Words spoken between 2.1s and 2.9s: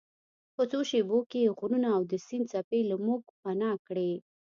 د سیند څپې